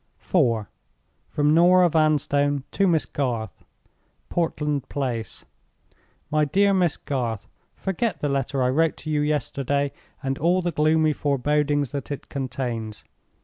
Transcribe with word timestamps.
IV. 0.19 0.65
From 1.29 1.53
Norah 1.53 1.87
Vanstone 1.87 2.63
to 2.71 2.87
Miss 2.87 3.05
Garth. 3.05 3.63
"Portland 4.29 4.89
Place. 4.89 5.45
"MY 6.31 6.43
DEAR 6.45 6.73
MISS 6.73 6.97
GARTH, 6.97 7.45
"Forget 7.75 8.19
the 8.19 8.27
letter 8.27 8.63
I 8.63 8.69
wrote 8.71 8.97
to 8.97 9.11
you 9.11 9.21
yesterday, 9.21 9.91
and 10.23 10.39
all 10.39 10.63
the 10.63 10.71
gloomy 10.71 11.13
forebodings 11.13 11.91
that 11.91 12.09
it 12.09 12.29
contains. 12.29 13.03